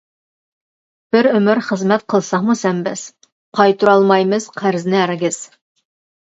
بىر 1.15 1.29
ئۆمۈر 1.31 1.61
خىزمەت 1.67 2.07
قىلساقمۇ 2.15 2.57
سەن 2.63 2.81
بىز، 2.89 3.05
قايتۇرالمايمىز 3.61 4.51
قەرزىنى 4.59 5.03
ھەرگىز. 5.07 5.43